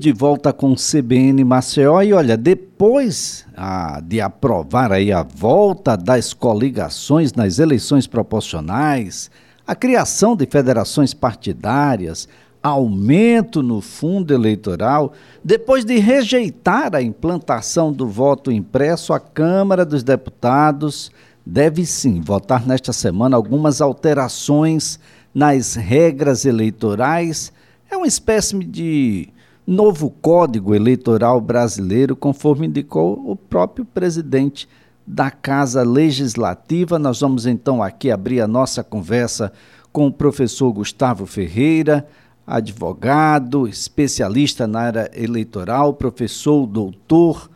De 0.00 0.12
volta 0.12 0.52
com 0.52 0.76
CBN 0.76 1.42
Maceió 1.42 2.00
e 2.02 2.12
olha, 2.12 2.36
depois 2.36 3.44
ah, 3.56 4.00
de 4.00 4.20
aprovar 4.20 4.92
aí 4.92 5.10
a 5.10 5.24
volta 5.24 5.96
das 5.96 6.32
coligações 6.32 7.32
nas 7.32 7.58
eleições 7.58 8.06
proporcionais, 8.06 9.28
a 9.66 9.74
criação 9.74 10.36
de 10.36 10.46
federações 10.46 11.12
partidárias, 11.12 12.28
aumento 12.62 13.60
no 13.60 13.80
fundo 13.80 14.32
eleitoral, 14.32 15.12
depois 15.42 15.84
de 15.84 15.98
rejeitar 15.98 16.94
a 16.94 17.02
implantação 17.02 17.92
do 17.92 18.06
voto 18.06 18.52
impresso, 18.52 19.12
a 19.12 19.18
Câmara 19.18 19.84
dos 19.84 20.04
Deputados 20.04 21.10
deve 21.44 21.84
sim 21.84 22.20
votar 22.20 22.64
nesta 22.64 22.92
semana 22.92 23.36
algumas 23.36 23.80
alterações 23.80 25.00
nas 25.34 25.74
regras 25.74 26.44
eleitorais. 26.44 27.52
É 27.90 27.96
uma 27.96 28.06
espécie 28.06 28.56
de 28.60 29.32
novo 29.68 30.10
Código 30.22 30.74
Eleitoral 30.74 31.38
Brasileiro, 31.42 32.16
conforme 32.16 32.66
indicou 32.66 33.22
o 33.30 33.36
próprio 33.36 33.84
presidente 33.84 34.66
da 35.06 35.30
Casa 35.30 35.82
Legislativa. 35.82 36.98
Nós 36.98 37.20
vamos 37.20 37.44
então 37.44 37.82
aqui 37.82 38.10
abrir 38.10 38.40
a 38.40 38.48
nossa 38.48 38.82
conversa 38.82 39.52
com 39.92 40.06
o 40.06 40.12
professor 40.12 40.72
Gustavo 40.72 41.26
Ferreira, 41.26 42.06
advogado, 42.46 43.68
especialista 43.68 44.66
na 44.66 44.80
área 44.80 45.10
eleitoral, 45.14 45.92
professor, 45.92 46.66
doutor 46.66 47.50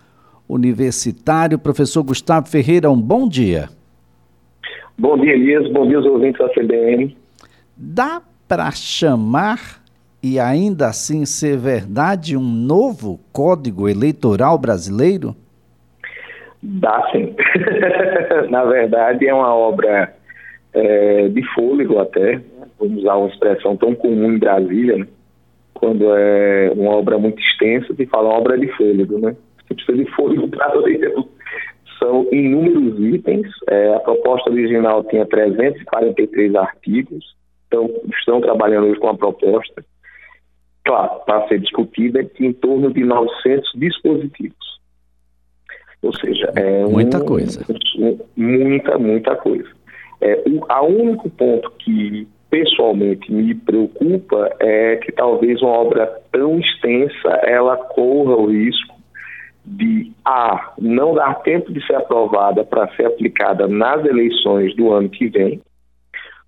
universitário. 0.47 1.59
Professor 1.59 2.03
Gustavo 2.03 2.47
Ferreira, 2.47 2.91
um 2.91 3.01
bom 3.01 3.27
dia. 3.27 3.71
Bom 4.99 5.17
dia, 5.17 5.33
Elias. 5.33 5.73
Bom 5.73 5.87
dia 5.89 5.97
aos 5.97 6.05
ouvintes 6.05 6.39
da 6.39 6.49
CBN. 6.51 7.17
Dá 7.75 8.21
para 8.47 8.71
chamar 8.71 9.82
e 10.23 10.39
ainda 10.39 10.87
assim 10.87 11.27
ser 11.27 11.57
verdade 11.57 12.37
um 12.37 12.43
novo 12.43 13.19
Código 13.33 13.89
Eleitoral 13.89 14.57
brasileiro? 14.57 15.35
Dá 16.63 17.09
sim. 17.11 17.35
Na 18.49 18.65
verdade, 18.65 19.27
é 19.27 19.35
uma 19.35 19.53
obra 19.53 20.15
é, 20.73 21.29
de 21.29 21.43
fôlego 21.55 21.99
até, 21.99 22.41
vamos 22.79 23.03
usar 23.03 23.17
uma 23.17 23.29
expressão 23.29 23.77
tão 23.77 23.95
comum 23.95 24.33
em 24.33 24.39
Brasília, 24.39 24.99
né? 24.99 25.07
quando 25.75 26.15
é 26.15 26.71
uma 26.77 26.93
obra 26.93 27.19
muito 27.19 27.41
extensa, 27.41 27.93
se 27.93 28.07
fala 28.07 28.29
obra 28.29 28.57
de 28.57 28.69
fôlego, 28.77 29.19
né? 29.19 29.35
Você 29.67 29.75
precisa 29.75 30.05
de 30.05 30.11
fôlego 30.13 30.47
para. 30.49 30.73
São 31.99 32.27
inúmeros 32.31 33.01
itens, 33.01 33.49
é, 33.69 33.95
a 33.95 34.01
proposta 34.01 34.51
original 34.51 35.03
tinha 35.05 35.27
343 35.27 36.55
artigos, 36.55 37.35
então 37.67 37.91
estão 38.17 38.41
trabalhando 38.41 38.87
hoje 38.87 39.01
com 39.01 39.09
a 39.09 39.17
proposta 39.17 39.85
claro, 40.85 41.21
para 41.25 41.47
ser 41.49 41.61
discutida, 41.61 42.25
em 42.39 42.53
torno 42.53 42.93
de 42.93 43.05
900 43.05 43.71
dispositivos. 43.75 44.73
Ou 46.03 46.13
seja, 46.17 46.53
é 46.57 46.85
muita 46.85 47.23
um, 47.23 47.27
coisa. 47.27 47.65
Muita, 48.37 48.99
muita 48.99 49.37
coisa. 49.37 49.69
É, 50.21 50.43
o 50.47 50.87
único 50.87 51.31
ponto 51.31 51.71
que 51.79 52.27
pessoalmente 52.51 53.33
me 53.33 53.55
preocupa 53.55 54.55
é 54.61 54.97
que 54.97 55.13
talvez 55.13 55.63
uma 55.63 55.73
obra 55.73 56.07
tão 56.31 56.59
extensa 56.59 57.29
ela 57.45 57.77
corra 57.77 58.37
o 58.37 58.47
risco 58.47 58.95
de 59.65 60.13
a 60.25 60.75
não 60.79 61.15
dar 61.15 61.35
tempo 61.43 61.73
de 61.73 61.85
ser 61.87 61.95
aprovada 61.95 62.65
para 62.65 62.89
ser 62.95 63.07
aplicada 63.07 63.67
nas 63.69 64.05
eleições 64.05 64.75
do 64.77 64.93
ano 64.93 65.09
que 65.09 65.29
vem 65.29 65.61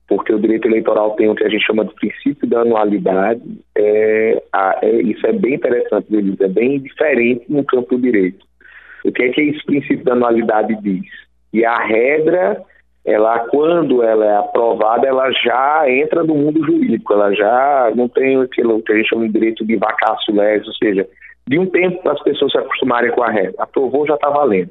porque 0.09 0.33
o 0.33 0.39
direito 0.39 0.69
eleitoral 0.69 1.13
tem 1.13 1.29
o 1.29 1.35
que 1.35 1.45
a 1.45 1.49
gente 1.49 1.65
chama 1.65 1.85
de 1.85 1.95
princípio 1.95 2.49
da 2.49 2.61
anualidade. 2.61 3.43
É, 3.77 4.43
é, 4.83 4.91
isso 5.03 5.27
é 5.27 5.33
bem 5.33 5.55
interessante, 5.55 6.07
eles 6.15 6.41
é 6.41 6.49
bem 6.49 6.81
diferente 6.81 7.45
no 7.49 7.65
campo 7.65 7.97
do 7.97 8.03
direito. 8.03 8.45
O 9.05 9.13
que 9.13 9.23
é 9.23 9.29
que 9.31 9.41
esse 9.41 9.65
princípio 9.65 10.05
da 10.05 10.13
anualidade 10.13 10.77
diz? 10.83 11.07
E 11.53 11.65
a 11.65 11.79
regra, 11.79 12.63
ela 13.05 13.39
quando 13.49 14.03
ela 14.03 14.25
é 14.25 14.37
aprovada, 14.37 15.07
ela 15.07 15.31
já 15.33 15.85
entra 15.89 16.23
no 16.23 16.35
mundo 16.35 16.65
jurídico, 16.65 17.13
ela 17.13 17.33
já 17.35 17.93
não 17.95 18.09
tem 18.09 18.41
aquilo 18.41 18.83
que 18.83 18.93
a 18.93 18.97
gente 18.97 19.09
chama 19.09 19.27
de 19.27 19.33
direito 19.33 19.65
de 19.65 19.77
vacácio 19.77 20.35
legis, 20.35 20.67
ou 20.67 20.75
seja, 20.75 21.07
de 21.47 21.59
um 21.59 21.67
tempo 21.67 22.03
para 22.03 22.13
as 22.13 22.23
pessoas 22.23 22.53
se 22.53 22.59
acostumarem 22.59 23.11
com 23.11 23.23
a 23.23 23.31
regra. 23.31 23.55
Aprovou, 23.59 24.07
já 24.07 24.15
está 24.15 24.29
valendo. 24.31 24.71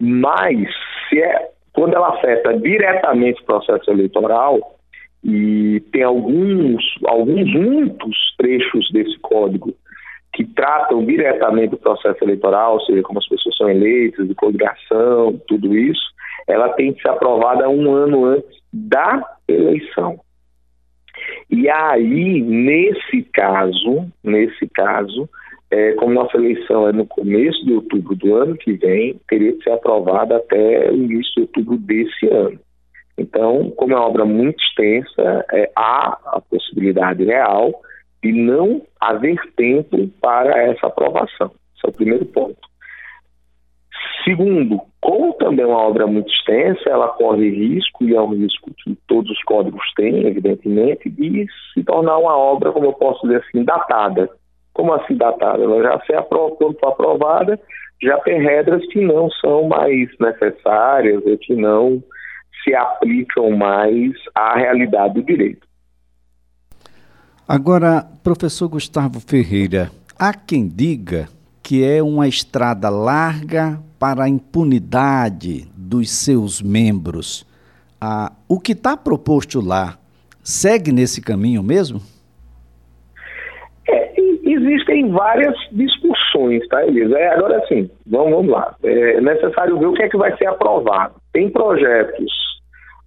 Mas, 0.00 0.68
se 1.08 1.20
é 1.20 1.50
quando 1.72 1.94
ela 1.94 2.08
afeta 2.08 2.56
diretamente 2.58 3.40
o 3.42 3.46
processo 3.46 3.90
eleitoral, 3.90 4.78
e 5.22 5.80
tem 5.92 6.02
alguns, 6.02 6.82
alguns 7.06 7.52
muitos 7.52 8.16
trechos 8.36 8.88
desse 8.92 9.18
código 9.18 9.74
que 10.32 10.44
tratam 10.44 11.04
diretamente 11.04 11.70
do 11.70 11.78
processo 11.78 12.22
eleitoral, 12.22 12.74
ou 12.74 12.80
seja, 12.82 13.02
como 13.02 13.18
as 13.18 13.28
pessoas 13.28 13.56
são 13.56 13.68
eleitas, 13.68 14.28
de 14.28 14.34
coligação, 14.34 15.40
tudo 15.48 15.76
isso, 15.76 16.00
ela 16.46 16.68
tem 16.70 16.92
que 16.92 17.02
ser 17.02 17.08
aprovada 17.08 17.68
um 17.68 17.92
ano 17.92 18.24
antes 18.24 18.58
da 18.72 19.22
eleição. 19.48 20.20
E 21.50 21.68
aí, 21.68 22.40
nesse 22.40 23.22
caso, 23.32 24.06
nesse 24.22 24.68
caso, 24.68 25.28
é, 25.70 25.92
como 25.92 26.14
nossa 26.14 26.36
eleição 26.36 26.88
é 26.88 26.92
no 26.92 27.06
começo 27.06 27.64
de 27.64 27.74
outubro 27.74 28.14
do 28.16 28.34
ano 28.34 28.56
que 28.56 28.72
vem, 28.72 29.20
teria 29.28 29.52
que 29.52 29.62
ser 29.62 29.72
aprovada 29.72 30.36
até 30.36 30.90
o 30.90 30.94
início 30.94 31.32
de 31.34 31.40
outubro 31.42 31.76
desse 31.76 32.26
ano. 32.28 32.58
Então, 33.18 33.70
como 33.72 33.92
é 33.92 33.96
uma 33.96 34.06
obra 34.06 34.24
muito 34.24 34.62
extensa, 34.62 35.44
é, 35.52 35.70
há 35.76 36.18
a 36.26 36.40
possibilidade 36.40 37.24
real 37.24 37.72
de 38.22 38.32
não 38.32 38.82
haver 39.00 39.38
tempo 39.56 40.08
para 40.20 40.56
essa 40.62 40.86
aprovação. 40.86 41.50
Esse 41.76 41.86
é 41.86 41.88
o 41.88 41.92
primeiro 41.92 42.24
ponto. 42.26 42.68
Segundo, 44.24 44.80
como 45.00 45.32
também 45.34 45.64
é 45.64 45.68
uma 45.68 45.78
obra 45.78 46.06
muito 46.06 46.30
extensa, 46.30 46.88
ela 46.88 47.08
corre 47.08 47.48
risco, 47.48 48.04
e 48.04 48.14
é 48.14 48.20
um 48.20 48.34
risco 48.34 48.70
que 48.82 48.96
todos 49.06 49.30
os 49.30 49.42
códigos 49.42 49.84
têm, 49.96 50.26
evidentemente, 50.26 51.08
de 51.08 51.46
se 51.72 51.82
tornar 51.82 52.18
uma 52.18 52.36
obra, 52.36 52.72
como 52.72 52.86
eu 52.86 52.92
posso 52.92 53.26
dizer 53.26 53.42
assim, 53.42 53.64
datada. 53.64 54.28
Como 54.78 54.94
assim 54.94 55.16
datada? 55.16 55.60
Ela 55.60 55.82
já 55.82 56.00
se 56.06 56.14
aprova, 56.14 56.54
quando 56.54 56.78
for 56.78 56.90
aprovada, 56.90 57.58
já 58.00 58.16
tem 58.20 58.40
regras 58.40 58.80
que 58.92 59.00
não 59.00 59.28
são 59.28 59.66
mais 59.66 60.08
necessárias 60.20 61.20
ou 61.26 61.36
que 61.36 61.56
não 61.56 62.00
se 62.62 62.72
aplicam 62.76 63.50
mais 63.50 64.12
à 64.36 64.56
realidade 64.56 65.14
do 65.14 65.24
direito. 65.24 65.66
Agora, 67.48 68.06
professor 68.22 68.68
Gustavo 68.68 69.18
Ferreira, 69.18 69.90
há 70.16 70.32
quem 70.32 70.68
diga 70.68 71.26
que 71.60 71.84
é 71.84 72.00
uma 72.00 72.28
estrada 72.28 72.88
larga 72.88 73.80
para 73.98 74.24
a 74.24 74.28
impunidade 74.28 75.66
dos 75.76 76.08
seus 76.08 76.62
membros. 76.62 77.44
Ah, 78.00 78.30
o 78.46 78.60
que 78.60 78.72
está 78.72 78.96
proposto 78.96 79.60
lá 79.60 79.98
segue 80.40 80.92
nesse 80.92 81.20
caminho 81.20 81.64
mesmo? 81.64 82.00
Existem 84.68 85.10
várias 85.10 85.54
discussões, 85.72 86.66
tá, 86.68 86.84
Elisa? 86.86 87.18
É, 87.18 87.28
agora 87.28 87.64
sim, 87.66 87.90
vamos, 88.06 88.30
vamos 88.30 88.50
lá. 88.50 88.74
É 88.82 89.20
necessário 89.20 89.78
ver 89.78 89.86
o 89.86 89.92
que 89.94 90.02
é 90.02 90.08
que 90.08 90.16
vai 90.16 90.36
ser 90.36 90.46
aprovado. 90.46 91.14
Tem 91.32 91.50
projetos, 91.50 92.32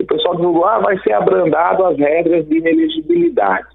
o 0.01 0.05
pessoal 0.05 0.35
divulgou, 0.35 0.65
ah, 0.65 0.79
vai 0.79 0.97
ser 0.99 1.13
abrandado 1.13 1.85
as 1.85 1.97
regras 1.97 2.47
de 2.47 2.57
inelegibilidade. 2.57 3.67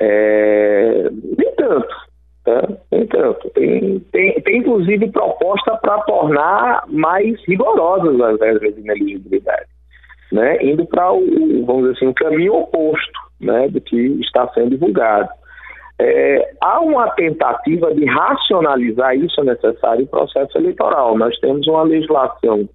É, 0.00 1.08
nem 1.38 1.54
tanto, 1.56 1.94
tá? 2.44 2.68
Nem 2.92 3.06
tanto. 3.06 3.50
Tem, 3.50 4.00
tem, 4.12 4.40
tem 4.42 4.58
inclusive 4.58 5.10
proposta 5.10 5.76
para 5.76 5.98
tornar 6.02 6.84
mais 6.88 7.40
rigorosas 7.46 8.20
as 8.20 8.40
regras 8.40 8.74
de 8.74 8.80
inelegibilidade, 8.80 9.66
né? 10.32 10.58
Indo 10.62 10.86
para 10.86 11.12
o, 11.12 11.64
vamos 11.64 11.82
dizer 11.84 11.96
assim, 11.96 12.06
o 12.08 12.14
caminho 12.14 12.54
oposto, 12.54 13.20
né, 13.40 13.68
do 13.68 13.80
que 13.80 13.96
está 14.20 14.48
sendo 14.48 14.70
divulgado. 14.70 15.28
É, 16.06 16.52
há 16.60 16.80
uma 16.80 17.08
tentativa 17.12 17.94
de 17.94 18.04
racionalizar 18.04 19.16
isso 19.16 19.40
é 19.40 19.44
necessário 19.44 20.02
em 20.02 20.06
processo 20.06 20.58
eleitoral. 20.58 21.16
Nós 21.16 21.34
temos 21.40 21.66
uma 21.66 21.82
legislação 21.82 22.68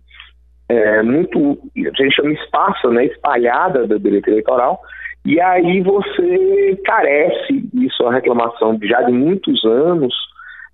é, 0.67 1.03
muito, 1.03 1.59
a 1.77 2.01
gente 2.01 2.15
chama 2.15 2.33
esparsa, 2.33 2.89
né, 2.89 3.05
espalhada 3.05 3.85
do 3.85 3.99
direito 3.99 4.29
eleitoral, 4.29 4.81
e 5.25 5.39
aí 5.39 5.81
você 5.81 6.79
carece, 6.83 7.69
isso 7.73 8.01
é 8.01 8.05
uma 8.05 8.15
reclamação 8.15 8.75
de, 8.75 8.87
já 8.87 9.01
de 9.03 9.11
muitos 9.11 9.63
anos, 9.63 10.13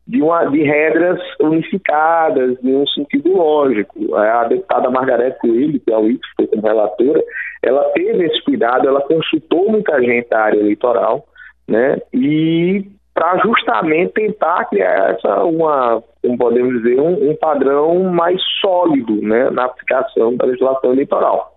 de, 0.08 0.22
uma, 0.22 0.46
de 0.46 0.64
regras 0.64 1.20
unificadas, 1.42 2.58
em 2.64 2.74
um 2.74 2.88
sentido 2.88 3.36
lógico. 3.36 4.16
A 4.16 4.46
deputada 4.46 4.90
Margarete 4.90 5.40
Coelho, 5.40 5.80
que 5.80 5.92
é 5.92 5.98
o 5.98 6.08
IFE, 6.08 6.48
como 6.48 6.62
relatora, 6.62 7.22
ela 7.62 7.84
teve 7.92 8.26
esse 8.26 8.42
cuidado, 8.44 8.88
ela 8.88 9.02
consultou 9.02 9.70
muita 9.70 10.00
gente 10.02 10.30
da 10.30 10.40
área 10.40 10.60
eleitoral, 10.60 11.26
né? 11.68 11.98
E 12.14 12.86
para 13.14 13.38
justamente 13.38 14.12
tentar 14.12 14.66
criar 14.66 15.12
essa 15.12 15.44
uma, 15.46 16.04
como 16.22 16.38
podemos 16.38 16.82
dizer, 16.82 17.00
um, 17.00 17.32
um, 17.32 17.36
padrão 17.38 18.04
mais 18.04 18.42
sólido, 18.60 19.22
né, 19.22 19.50
na 19.52 19.66
aplicação 19.66 20.36
da 20.36 20.46
legislação 20.46 20.92
eleitoral. 20.92 21.54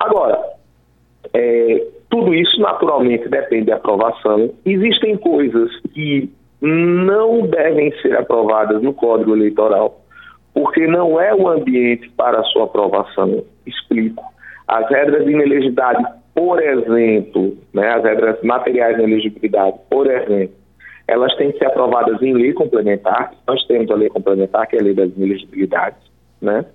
Agora, 0.00 0.42
é, 1.34 1.86
tudo 2.08 2.34
isso 2.34 2.58
naturalmente 2.60 3.28
depende 3.28 3.66
da 3.66 3.76
aprovação. 3.76 4.50
Existem 4.64 5.18
coisas 5.18 5.70
que 5.92 6.32
não 6.62 7.46
devem 7.46 7.92
ser 8.00 8.16
aprovadas 8.16 8.82
no 8.82 8.94
Código 8.94 9.36
Eleitoral, 9.36 10.00
porque 10.54 10.86
não 10.86 11.20
é 11.20 11.34
o 11.34 11.48
ambiente 11.48 12.08
para 12.16 12.40
a 12.40 12.44
sua 12.44 12.64
aprovação. 12.64 13.44
Explico. 13.66 14.24
As 14.66 14.88
regras 14.88 15.24
de 15.24 15.30
inelegibilidade, 15.30 16.02
por 16.36 16.62
exemplo, 16.62 17.56
né, 17.72 17.94
as 17.94 18.04
regras 18.04 18.38
materiais 18.42 18.94
de 18.96 19.02
inelegibilidade, 19.02 19.78
por 19.88 20.06
exemplo, 20.06 20.54
elas 21.08 21.34
têm 21.36 21.50
que 21.50 21.58
ser 21.58 21.66
aprovadas 21.66 22.20
em 22.20 22.34
lei 22.34 22.52
complementar. 22.52 23.32
Nós 23.48 23.64
temos 23.66 23.90
a 23.90 23.94
lei 23.94 24.10
complementar, 24.10 24.66
que 24.66 24.76
é 24.76 24.80
a 24.80 24.82
lei 24.82 24.92
das 24.92 25.10
inelegibilidades, 25.16 25.98
né? 26.42 26.66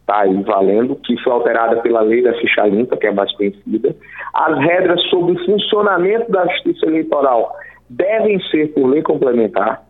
Está 0.00 0.22
aí 0.22 0.42
valendo, 0.42 0.96
que 0.96 1.16
foi 1.22 1.32
alterada 1.32 1.80
pela 1.80 2.00
lei 2.00 2.22
da 2.22 2.32
ficha 2.34 2.66
limpa, 2.66 2.96
que 2.96 3.06
é 3.06 3.12
mais 3.12 3.30
conhecida. 3.36 3.94
As 4.34 4.58
regras 4.58 5.00
sobre 5.10 5.34
o 5.34 5.44
funcionamento 5.44 6.32
da 6.32 6.44
justiça 6.46 6.86
eleitoral 6.86 7.54
devem 7.88 8.40
ser 8.50 8.72
por 8.72 8.86
lei 8.88 9.02
complementar. 9.02 9.86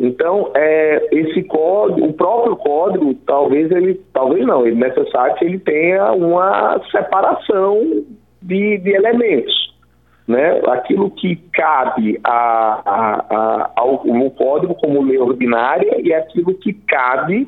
Então, 0.00 0.50
é, 0.54 1.08
esse 1.12 1.42
código, 1.42 2.06
o 2.06 2.12
próprio 2.14 2.56
código, 2.56 3.14
talvez 3.26 3.70
ele, 3.70 4.00
talvez 4.14 4.46
não, 4.46 4.66
ele 4.66 4.76
necessário 4.76 5.34
que 5.36 5.44
ele 5.44 5.58
tenha 5.58 6.10
uma 6.12 6.80
separação 6.90 8.02
de, 8.40 8.78
de 8.78 8.90
elementos. 8.94 9.74
Né? 10.26 10.62
Aquilo 10.68 11.10
que 11.10 11.36
cabe 11.52 12.18
a, 12.24 12.80
a, 12.82 13.26
a, 13.30 13.70
ao, 13.76 14.02
no 14.06 14.30
código 14.30 14.74
como 14.76 15.02
lei 15.02 15.18
ordinária 15.18 16.00
e 16.00 16.14
aquilo 16.14 16.54
que 16.54 16.72
cabe 16.72 17.46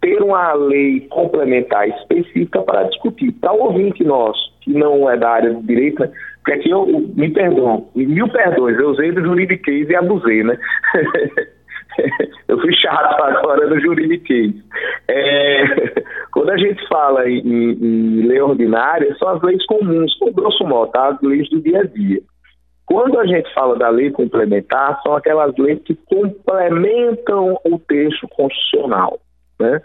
ter 0.00 0.20
uma 0.20 0.52
lei 0.52 1.06
complementar 1.10 1.88
específica 1.88 2.60
para 2.62 2.84
discutir. 2.84 3.32
O 3.44 3.66
ouvinte 3.66 4.02
nosso, 4.02 4.52
que 4.62 4.72
não 4.72 5.08
é 5.08 5.16
da 5.16 5.30
área 5.30 5.54
de 5.54 5.62
direito, 5.62 6.00
né? 6.00 6.10
porque 6.38 6.58
aqui 6.58 6.70
eu, 6.70 6.86
me 7.14 7.30
perdão, 7.30 7.86
mil 7.94 8.28
perdões, 8.28 8.76
eu 8.78 8.90
usei 8.90 9.12
do 9.12 9.22
juridiquês 9.22 9.88
e 9.88 9.94
abusei, 9.94 10.42
né? 10.42 10.58
eu 12.48 12.60
fui 12.60 12.74
chato 12.74 13.22
agora 13.22 13.66
no 13.68 13.80
juridiquês. 13.80 14.52
É, 15.08 15.64
quando 16.32 16.50
a 16.50 16.56
gente 16.56 16.86
fala 16.88 17.28
em, 17.28 17.40
em, 17.40 18.26
lei 18.26 18.40
ordinária, 18.40 19.14
são 19.18 19.28
as 19.28 19.42
leis 19.42 19.64
comuns, 19.66 20.14
com 20.18 20.32
grosso 20.32 20.64
modo, 20.64 20.92
tá? 20.92 21.08
as 21.08 21.20
leis 21.22 21.48
do 21.50 21.60
dia 21.60 21.80
a 21.80 21.84
dia. 21.84 22.20
Quando 22.86 23.18
a 23.18 23.26
gente 23.26 23.52
fala 23.54 23.76
da 23.76 23.88
lei 23.88 24.10
complementar, 24.10 25.00
são 25.02 25.16
aquelas 25.16 25.56
leis 25.56 25.80
que 25.84 25.94
complementam 25.94 27.58
o 27.64 27.78
texto 27.78 28.28
constitucional. 28.28 29.18
Né? 29.58 29.80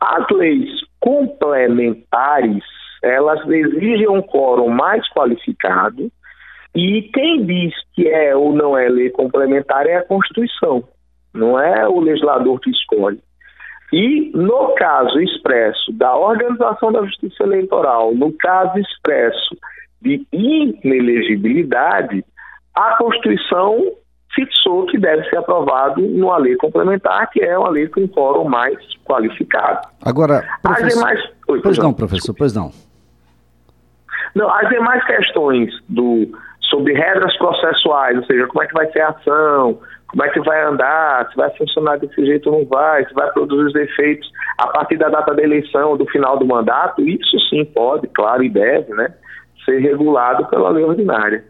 As 0.00 0.28
leis 0.30 0.70
complementares, 1.00 2.62
elas 3.02 3.40
exigem 3.48 4.08
um 4.08 4.22
quórum 4.22 4.68
mais 4.68 5.08
qualificado, 5.12 6.10
e 6.74 7.02
quem 7.12 7.44
diz 7.44 7.72
que 7.94 8.08
é 8.08 8.34
ou 8.34 8.52
não 8.52 8.76
é 8.76 8.88
lei 8.88 9.10
complementar 9.10 9.86
é 9.86 9.96
a 9.96 10.04
Constituição 10.04 10.82
não 11.34 11.58
é 11.58 11.86
o 11.88 12.00
legislador 12.00 12.60
que 12.60 12.70
escolhe. 12.70 13.20
E 13.92 14.30
no 14.34 14.74
caso 14.74 15.20
expresso 15.20 15.92
da 15.92 16.16
organização 16.16 16.90
da 16.90 17.04
justiça 17.04 17.42
eleitoral, 17.42 18.14
no 18.14 18.32
caso 18.32 18.78
expresso 18.78 19.56
de 20.00 20.26
inelegibilidade, 20.32 22.24
a 22.74 22.96
Constituição 22.96 23.92
fixou 24.34 24.86
que 24.86 24.98
deve 24.98 25.28
ser 25.28 25.36
aprovado 25.36 26.00
numa 26.00 26.36
lei 26.38 26.56
complementar, 26.56 27.30
que 27.30 27.40
é 27.42 27.56
uma 27.56 27.70
lei 27.70 27.86
com 27.88 28.06
quórum 28.08 28.48
mais 28.48 28.76
qualificado. 29.04 29.88
Agora, 30.04 30.44
professor... 30.60 30.86
As 30.86 30.94
demais... 30.94 31.20
Oi, 31.48 31.60
pois 31.62 31.78
não, 31.78 31.94
professor, 31.94 32.34
pois 32.36 32.52
não. 32.52 32.72
Não, 34.34 34.52
as 34.52 34.68
demais 34.68 35.04
questões 35.04 35.72
do, 35.88 36.26
sobre 36.74 36.92
regras 36.92 37.36
processuais, 37.38 38.18
ou 38.18 38.24
seja, 38.24 38.48
como 38.48 38.64
é 38.64 38.66
que 38.66 38.74
vai 38.74 38.90
ser 38.90 39.00
a 39.00 39.10
ação, 39.10 39.78
como 40.08 40.24
é 40.24 40.28
que 40.30 40.40
vai 40.40 40.60
andar, 40.64 41.28
se 41.30 41.36
vai 41.36 41.48
funcionar 41.56 41.98
desse 41.98 42.26
jeito 42.26 42.50
ou 42.50 42.58
não 42.58 42.66
vai, 42.66 43.06
se 43.06 43.14
vai 43.14 43.30
produzir 43.30 43.62
os 43.62 43.74
efeitos 43.76 44.28
a 44.58 44.66
partir 44.66 44.96
da 44.96 45.08
data 45.08 45.32
da 45.32 45.42
eleição, 45.42 45.96
do 45.96 46.04
final 46.06 46.36
do 46.36 46.44
mandato, 46.44 47.00
isso 47.02 47.38
sim 47.48 47.64
pode, 47.64 48.08
claro, 48.08 48.42
e 48.42 48.48
deve, 48.48 48.92
né, 48.92 49.14
ser 49.64 49.78
regulado 49.78 50.46
pela 50.46 50.68
lei 50.70 50.84
ordinária. 50.84 51.44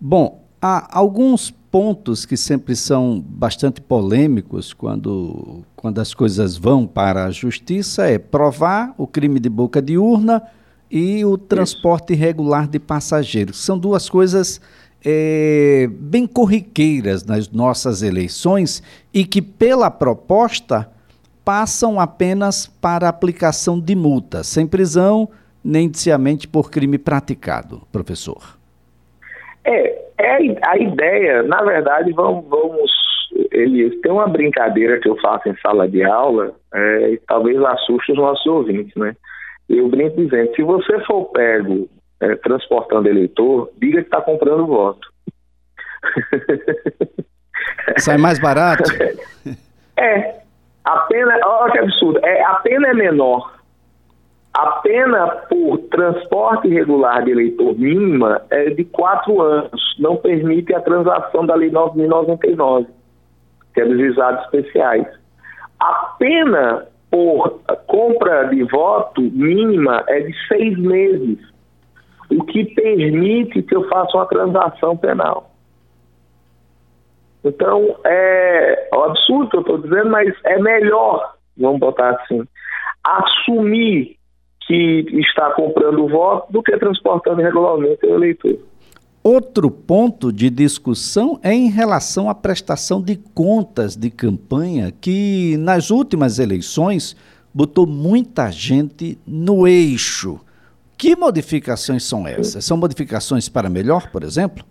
Bom, 0.00 0.44
há 0.60 0.98
alguns 0.98 1.50
pontos 1.50 2.26
que 2.26 2.36
sempre 2.36 2.74
são 2.74 3.22
bastante 3.24 3.80
polêmicos 3.80 4.72
quando, 4.72 5.62
quando 5.76 6.00
as 6.00 6.12
coisas 6.12 6.56
vão 6.56 6.84
para 6.84 7.26
a 7.26 7.30
justiça 7.30 8.06
é 8.06 8.18
provar 8.18 8.92
o 8.98 9.06
crime 9.06 9.38
de 9.38 9.48
boca 9.48 9.80
de 9.80 9.96
urna 9.96 10.42
e 10.90 11.24
o 11.24 11.36
transporte 11.36 12.12
Isso. 12.12 12.22
irregular 12.22 12.68
de 12.68 12.78
passageiros. 12.78 13.64
São 13.64 13.78
duas 13.78 14.08
coisas 14.08 14.60
é, 15.04 15.88
bem 15.90 16.26
corriqueiras 16.26 17.24
nas 17.24 17.50
nossas 17.50 18.02
eleições 18.02 18.82
e 19.12 19.24
que, 19.24 19.40
pela 19.40 19.90
proposta, 19.90 20.90
passam 21.44 22.00
apenas 22.00 22.66
para 22.66 23.08
aplicação 23.08 23.78
de 23.78 23.94
multa, 23.94 24.42
sem 24.42 24.66
prisão, 24.66 25.28
nem 25.64 25.86
indiciamente 25.86 26.48
por 26.48 26.70
crime 26.70 26.98
praticado, 26.98 27.82
professor. 27.92 28.56
É, 29.64 30.04
é 30.18 30.58
a 30.64 30.76
ideia, 30.76 31.42
na 31.42 31.62
verdade, 31.62 32.12
vamos, 32.12 32.44
vamos 32.48 32.90
Elias, 33.52 33.94
tem 34.00 34.12
uma 34.12 34.28
brincadeira 34.28 35.00
que 35.00 35.08
eu 35.08 35.16
faço 35.20 35.48
em 35.48 35.56
sala 35.58 35.88
de 35.88 36.02
aula, 36.04 36.54
é, 36.72 37.10
e 37.10 37.16
talvez 37.26 37.60
assuste 37.62 38.12
os 38.12 38.18
nossos 38.18 38.46
ouvintes, 38.46 38.94
né? 38.96 39.14
Eu 39.68 39.88
brinco 39.88 40.16
dizendo, 40.16 40.54
se 40.54 40.62
você 40.62 41.00
for 41.00 41.26
pego 41.26 41.88
é, 42.20 42.36
transportando 42.36 43.08
eleitor, 43.08 43.70
diga 43.78 44.00
que 44.00 44.06
está 44.06 44.20
comprando 44.20 44.66
voto. 44.66 45.08
Sai 47.98 48.16
mais 48.18 48.38
barato? 48.38 48.84
É. 49.98 50.40
A 50.84 50.98
pena, 51.08 51.40
olha 51.42 51.72
que 51.72 51.78
absurdo, 51.78 52.20
é, 52.22 52.44
a 52.44 52.56
pena 52.56 52.88
é 52.88 52.94
menor. 52.94 53.56
A 54.54 54.66
pena 54.82 55.26
por 55.48 55.78
transporte 55.90 56.68
irregular 56.68 57.24
de 57.24 57.30
eleitor 57.30 57.74
mínima 57.76 58.42
é 58.50 58.70
de 58.70 58.84
quatro 58.84 59.40
anos. 59.40 59.96
Não 59.98 60.16
permite 60.16 60.74
a 60.74 60.80
transação 60.80 61.44
da 61.44 61.54
Lei 61.54 61.70
9.099, 61.70 62.86
que 63.74 63.80
é 63.80 63.84
dos 63.84 63.98
juizados 63.98 64.44
especiais. 64.44 65.06
A 65.80 66.14
pena 66.18 66.86
por 67.16 67.60
compra 67.86 68.44
de 68.48 68.62
voto 68.64 69.22
mínima 69.22 70.04
é 70.06 70.20
de 70.20 70.34
seis 70.48 70.76
meses 70.76 71.38
o 72.30 72.44
que 72.44 72.66
permite 72.74 73.62
que 73.62 73.74
eu 73.74 73.88
faça 73.88 74.18
uma 74.18 74.26
transação 74.26 74.96
penal. 74.98 75.50
Então, 77.42 77.96
é 78.04 78.88
absurdo 78.92 79.48
que 79.48 79.56
eu 79.56 79.60
estou 79.60 79.78
dizendo, 79.78 80.10
mas 80.10 80.34
é 80.44 80.58
melhor, 80.58 81.36
vamos 81.56 81.80
botar 81.80 82.10
assim, 82.10 82.42
assumir 83.02 84.16
que 84.66 85.06
está 85.20 85.52
comprando 85.52 86.08
voto 86.08 86.52
do 86.52 86.62
que 86.62 86.76
transportando 86.76 87.40
regularmente 87.40 88.04
o 88.04 88.14
eleitor. 88.14 88.58
Outro 89.28 89.72
ponto 89.72 90.32
de 90.32 90.48
discussão 90.48 91.40
é 91.42 91.52
em 91.52 91.68
relação 91.68 92.30
à 92.30 92.34
prestação 92.34 93.02
de 93.02 93.16
contas 93.34 93.96
de 93.96 94.08
campanha, 94.08 94.92
que 94.92 95.56
nas 95.58 95.90
últimas 95.90 96.38
eleições 96.38 97.16
botou 97.52 97.88
muita 97.88 98.52
gente 98.52 99.18
no 99.26 99.66
eixo. 99.66 100.38
Que 100.96 101.16
modificações 101.16 102.04
são 102.04 102.24
essas? 102.24 102.64
São 102.64 102.76
modificações 102.76 103.48
para 103.48 103.68
melhor, 103.68 104.12
por 104.12 104.22
exemplo? 104.22 104.64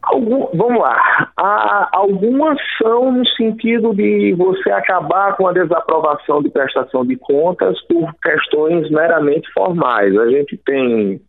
Algum, 0.00 0.46
vamos 0.56 0.80
lá. 0.80 0.96
Há, 1.36 1.88
algumas 1.94 2.56
são 2.80 3.10
no 3.10 3.26
sentido 3.30 3.92
de 3.96 4.32
você 4.34 4.70
acabar 4.70 5.36
com 5.36 5.48
a 5.48 5.52
desaprovação 5.52 6.40
de 6.40 6.50
prestação 6.50 7.04
de 7.04 7.16
contas 7.16 7.80
por 7.88 8.14
questões 8.22 8.88
meramente 8.92 9.52
formais. 9.52 10.16
A 10.16 10.30
gente 10.30 10.56
tem. 10.58 11.20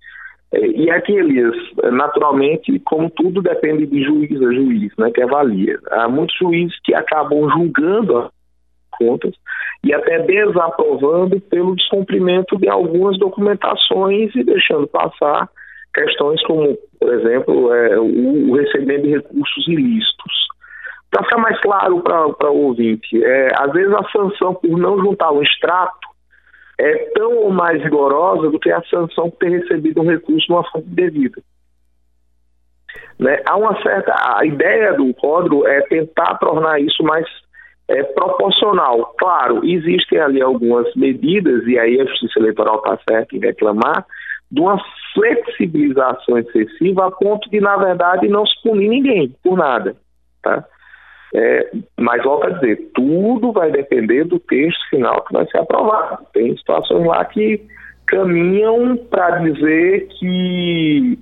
É, 0.51 0.65
e 0.65 0.89
aqueles, 0.89 1.53
naturalmente, 1.91 2.79
como 2.79 3.09
tudo 3.09 3.41
depende 3.41 3.85
de 3.85 4.03
juiz 4.03 4.31
a 4.41 4.51
juiz, 4.53 4.91
né, 4.97 5.11
que 5.11 5.21
avalia. 5.21 5.77
Há 5.91 6.07
muitos 6.07 6.35
juízes 6.37 6.75
que 6.83 6.93
acabam 6.95 7.49
julgando 7.49 8.31
contas 8.97 9.33
e 9.83 9.93
até 9.93 10.19
desaprovando 10.19 11.39
pelo 11.41 11.75
descumprimento 11.75 12.57
de 12.57 12.67
algumas 12.67 13.17
documentações 13.17 14.35
e 14.35 14.43
deixando 14.43 14.87
passar 14.87 15.49
questões 15.93 16.41
como, 16.43 16.77
por 16.99 17.13
exemplo, 17.13 17.73
é, 17.73 17.99
o, 17.99 18.49
o 18.49 18.55
recebimento 18.55 19.03
de 19.03 19.15
recursos 19.15 19.67
ilícitos. 19.67 20.49
Para 21.09 21.23
ficar 21.23 21.37
mais 21.37 21.59
claro 21.61 22.01
para 22.01 22.51
o 22.51 22.65
ouvinte, 22.65 23.23
é, 23.23 23.49
às 23.57 23.71
vezes 23.71 23.93
a 23.93 24.03
sanção 24.11 24.53
por 24.53 24.77
não 24.77 24.99
juntar 24.99 25.31
um 25.31 25.41
extrato 25.41 26.08
é 26.79 26.95
tão 27.13 27.35
ou 27.35 27.51
mais 27.51 27.83
rigorosa 27.83 28.49
do 28.49 28.57
que 28.57 28.71
a 28.71 28.81
sanção 28.83 29.29
por 29.29 29.37
ter 29.37 29.49
recebido 29.49 30.01
um 30.01 30.09
recurso 30.09 30.49
numa 30.49 30.63
fonte 30.71 30.87
devida. 30.87 31.41
Né? 33.19 33.41
Há 33.45 33.57
uma 33.57 33.79
certa. 33.83 34.15
A 34.37 34.45
ideia 34.45 34.93
do 34.93 35.13
código 35.13 35.67
é 35.67 35.81
tentar 35.81 36.37
tornar 36.37 36.79
isso 36.79 37.03
mais 37.03 37.27
é, 37.89 38.01
proporcional. 38.03 39.13
Claro, 39.19 39.65
existem 39.65 40.19
ali 40.19 40.41
algumas 40.41 40.87
medidas, 40.95 41.67
e 41.67 41.77
aí 41.77 41.99
a 41.99 42.05
Justiça 42.05 42.39
Eleitoral 42.39 42.77
está 42.77 42.97
certa 43.09 43.35
em 43.35 43.39
reclamar, 43.39 44.05
de 44.49 44.61
uma 44.61 44.79
flexibilização 45.13 46.37
excessiva 46.37 47.07
a 47.07 47.11
ponto 47.11 47.49
de, 47.49 47.59
na 47.59 47.75
verdade, 47.75 48.29
não 48.29 48.45
se 48.45 48.55
punir 48.63 48.87
ninguém 48.87 49.35
por 49.43 49.57
nada. 49.57 49.97
Tá? 50.41 50.63
É, 51.33 51.71
mas 51.97 52.23
volto 52.23 52.47
a 52.47 52.49
dizer, 52.51 52.89
tudo 52.95 53.51
vai 53.51 53.71
depender 53.71 54.23
do 54.23 54.39
texto 54.39 54.89
final 54.89 55.23
que 55.25 55.33
vai 55.33 55.45
ser 55.47 55.59
aprovado. 55.59 56.25
Tem 56.33 56.55
situações 56.57 57.05
lá 57.05 57.23
que 57.25 57.61
caminham 58.07 58.97
para 59.09 59.37
dizer 59.39 60.07
que 60.19 61.19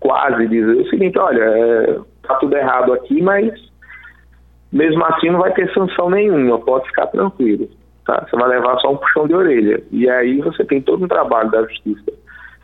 quase 0.00 0.48
dizer 0.48 0.76
o 0.76 0.88
seguinte, 0.88 1.16
olha, 1.18 1.42
é, 1.44 1.98
tudo 2.40 2.56
errado 2.56 2.92
aqui, 2.92 3.22
mas 3.22 3.52
mesmo 4.72 5.04
assim 5.04 5.30
não 5.30 5.38
vai 5.38 5.52
ter 5.52 5.72
sanção 5.72 6.10
nenhuma, 6.10 6.58
pode 6.58 6.88
ficar 6.88 7.06
tranquilo. 7.08 7.68
Tá? 8.04 8.26
Você 8.28 8.36
vai 8.36 8.48
levar 8.48 8.78
só 8.80 8.92
um 8.92 8.96
puxão 8.96 9.28
de 9.28 9.34
orelha. 9.34 9.80
E 9.92 10.08
aí 10.10 10.40
você 10.40 10.64
tem 10.64 10.80
todo 10.80 11.04
um 11.04 11.08
trabalho 11.08 11.50
da 11.50 11.62
justiça 11.62 12.12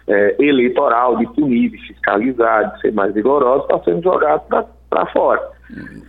é, 0.08 0.36
eleitoral, 0.40 1.16
de 1.16 1.26
punir, 1.34 1.70
de 1.70 1.78
fiscalizar, 1.86 2.72
de 2.72 2.80
ser 2.80 2.92
mais 2.92 3.14
rigoroso, 3.14 3.62
está 3.62 3.78
sendo 3.84 4.02
jogado 4.02 4.42
para 4.90 5.06
fora. 5.06 5.57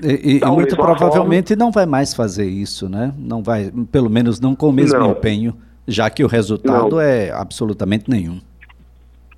E, 0.01 0.37
e 0.37 0.45
muito 0.45 0.75
provavelmente 0.75 1.49
forma, 1.49 1.65
não 1.65 1.71
vai 1.71 1.85
mais 1.85 2.13
fazer 2.13 2.45
isso, 2.45 2.87
né? 2.87 3.13
Não 3.17 3.43
vai, 3.43 3.71
pelo 3.91 4.09
menos 4.09 4.39
não 4.39 4.55
com 4.55 4.69
o 4.69 4.73
mesmo 4.73 4.99
não, 4.99 5.11
empenho, 5.11 5.53
já 5.87 6.09
que 6.09 6.23
o 6.23 6.27
resultado 6.27 6.91
não. 6.91 7.01
é 7.01 7.31
absolutamente 7.31 8.09
nenhum. 8.09 8.39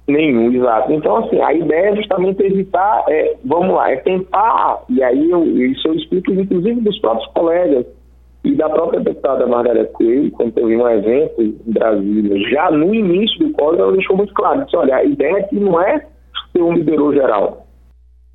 Nenhum, 0.07 0.51
exato. 0.51 0.91
Então, 0.91 1.17
assim, 1.17 1.39
a 1.41 1.53
ideia 1.53 1.91
é 1.91 1.95
justamente 1.95 2.43
evitar, 2.43 3.05
é, 3.07 3.35
vamos 3.45 3.75
lá, 3.75 3.91
é 3.91 3.97
tentar, 3.97 4.83
e 4.89 5.01
aí 5.01 5.29
eu, 5.29 5.43
isso 5.43 5.87
eu 5.87 5.93
explico, 5.95 6.31
inclusive, 6.31 6.81
dos 6.81 6.99
próprios 6.99 7.31
colegas 7.33 7.85
e 8.43 8.55
da 8.55 8.69
própria 8.69 8.99
deputada 8.99 9.45
Margarida 9.45 9.85
Coelho, 9.85 10.31
quando 10.31 10.53
teve 10.53 10.75
um 10.75 10.89
evento 10.89 11.41
em 11.41 11.55
Brasília, 11.67 12.49
já 12.49 12.71
no 12.71 12.93
início 12.93 13.39
do 13.39 13.53
código, 13.53 13.83
ela 13.83 13.91
deixou 13.93 14.17
muito 14.17 14.33
claro, 14.33 14.65
disse, 14.65 14.75
olha, 14.75 14.95
a 14.95 15.03
ideia 15.03 15.37
aqui 15.37 15.59
não 15.59 15.79
é 15.79 16.05
ser 16.51 16.61
um 16.61 16.73
liberou 16.73 17.13
geral. 17.13 17.60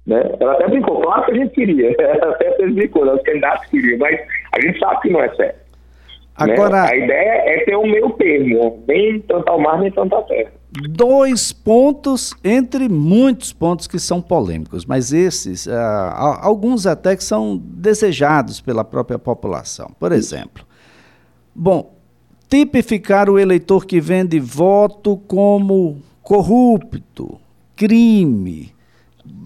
Né? 0.06 0.22
Ela 0.38 0.52
até 0.52 0.68
brincou, 0.68 1.00
claro 1.00 1.24
que 1.24 1.32
a 1.32 1.34
gente 1.34 1.54
queria, 1.54 1.94
ela 1.98 2.30
até 2.30 2.66
brincou, 2.66 3.04
né? 3.04 3.12
os 3.12 3.22
candidatos 3.22 3.66
queriam, 3.68 3.98
mas 3.98 4.20
a 4.52 4.60
gente 4.60 4.78
sabe 4.78 5.00
que 5.00 5.10
não 5.10 5.20
é 5.20 5.34
certo. 5.34 5.66
Né? 6.40 6.52
Agora, 6.54 6.82
né? 6.82 6.88
A 6.90 6.96
ideia 6.96 7.42
é 7.46 7.64
ter 7.64 7.76
o 7.76 7.82
meio 7.82 8.10
termo, 8.10 8.84
nem 8.86 9.20
tanto 9.20 9.48
ao 9.48 9.58
mar, 9.58 9.80
nem 9.80 9.90
tanto 9.90 10.14
à 10.14 10.22
terra 10.22 10.50
dois 10.88 11.52
pontos 11.52 12.34
entre 12.44 12.88
muitos 12.88 13.52
pontos 13.52 13.86
que 13.86 13.98
são 13.98 14.20
polêmicos, 14.20 14.84
mas 14.84 15.12
esses, 15.12 15.66
uh, 15.66 15.70
alguns 16.40 16.86
até 16.86 17.16
que 17.16 17.24
são 17.24 17.56
desejados 17.56 18.60
pela 18.60 18.84
própria 18.84 19.18
população. 19.18 19.90
Por 19.98 20.12
exemplo, 20.12 20.64
bom, 21.54 21.94
tipificar 22.48 23.30
o 23.30 23.38
eleitor 23.38 23.86
que 23.86 24.00
vende 24.00 24.38
voto 24.38 25.16
como 25.26 25.98
corrupto, 26.22 27.40
crime, 27.74 28.72